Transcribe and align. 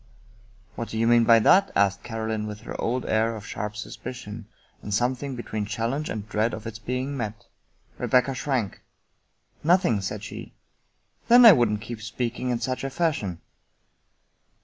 "What 0.75 0.87
do 0.89 0.97
you 0.97 1.05
mean 1.05 1.25
by 1.25 1.37
that?" 1.37 1.69
asked 1.75 2.01
Caroline 2.01 2.47
with 2.47 2.61
her 2.61 2.75
old 2.81 3.05
air 3.05 3.35
of 3.35 3.45
sharp 3.45 3.75
suspicion, 3.75 4.47
and 4.81 4.91
something 4.91 5.35
between 5.35 5.67
challenge 5.67 6.09
and 6.09 6.27
dread 6.27 6.55
of 6.55 6.65
its 6.65 6.79
being 6.79 7.15
met. 7.15 7.45
Rebecca 7.99 8.33
shrank." 8.33 8.81
Nothing," 9.71 10.01
said 10.01 10.23
she." 10.23 10.55
Then 11.27 11.45
I 11.45 11.51
wouldn't 11.51 11.81
keep 11.81 12.01
speaking 12.01 12.49
in 12.49 12.59
such 12.59 12.83
a 12.83 12.89
fashion." 12.89 13.41